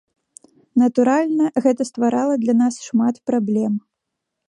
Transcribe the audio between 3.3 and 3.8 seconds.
праблем.